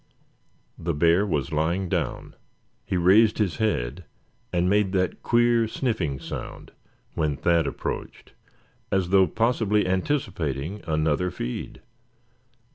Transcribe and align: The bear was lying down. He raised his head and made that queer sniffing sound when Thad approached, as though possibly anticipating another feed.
The 0.79 0.95
bear 0.95 1.27
was 1.27 1.51
lying 1.51 1.87
down. 1.87 2.35
He 2.83 2.97
raised 2.97 3.37
his 3.37 3.57
head 3.57 4.03
and 4.51 4.67
made 4.67 4.93
that 4.93 5.21
queer 5.21 5.67
sniffing 5.67 6.19
sound 6.19 6.71
when 7.13 7.37
Thad 7.37 7.67
approached, 7.67 8.33
as 8.91 9.09
though 9.09 9.27
possibly 9.27 9.85
anticipating 9.85 10.81
another 10.87 11.29
feed. 11.29 11.83